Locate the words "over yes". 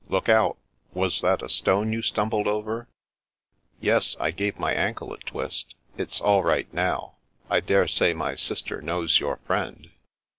2.47-4.17